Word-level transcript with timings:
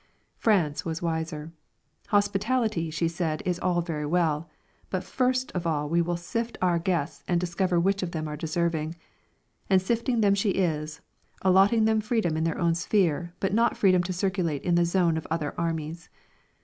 France 0.39 0.83
was 0.83 0.99
wiser. 1.03 1.51
Hospitality, 2.07 2.89
she 2.89 3.07
said, 3.07 3.43
is 3.45 3.59
all 3.59 3.81
very 3.81 4.07
well, 4.07 4.49
but 4.89 5.03
first 5.03 5.51
of 5.51 5.67
all 5.67 5.87
we 5.87 6.01
will 6.01 6.17
sift 6.17 6.57
our 6.59 6.79
guests 6.79 7.23
and 7.27 7.39
discover 7.39 7.79
which 7.79 8.01
of 8.01 8.09
them 8.09 8.27
are 8.27 8.35
deserving. 8.35 8.95
And 9.69 9.79
sifting 9.79 10.21
them 10.21 10.33
she 10.33 10.49
is, 10.57 11.01
allotting 11.43 11.85
them 11.85 12.01
freedom 12.01 12.35
in 12.35 12.45
their 12.45 12.57
own 12.57 12.73
sphere, 12.73 13.35
but 13.39 13.53
not 13.53 13.77
freedom 13.77 14.01
to 14.01 14.11
circulate 14.11 14.63
in 14.63 14.73
the 14.73 14.85
zone 14.85 15.17
of 15.17 15.27
other 15.29 15.53
armies. 15.55 16.09